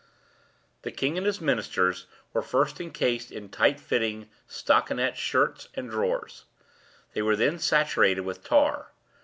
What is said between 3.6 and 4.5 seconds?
fitting